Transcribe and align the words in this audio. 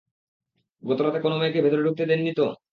গত 0.83 0.99
রাতে 1.01 1.19
কোন 1.21 1.33
মেয়েকে 1.39 1.63
ভেতরে 1.65 1.85
ঢুকতে 1.85 2.03
দেননি 2.09 2.31
তো? 2.37 2.45